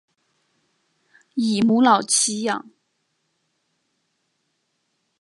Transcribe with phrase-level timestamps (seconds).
[1.35, 2.67] 以母老乞养。